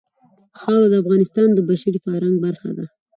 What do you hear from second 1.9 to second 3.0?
فرهنګ برخه ده.